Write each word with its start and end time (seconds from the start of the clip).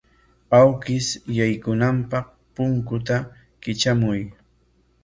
Awkish 0.59 1.09
yaykunanpaq 1.39 2.25
punkuta 2.55 3.17
kitramuy. 3.61 4.19